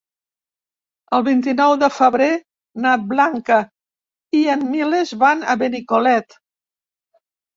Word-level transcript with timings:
El 1.17 1.23
vint-i-nou 1.25 1.73
de 1.81 1.89
febrer 1.97 2.29
na 2.85 2.93
Blanca 3.11 3.59
i 4.39 4.41
en 4.55 4.65
Milos 4.71 5.13
van 5.25 5.45
a 5.55 5.59
Benicolet. 5.65 6.39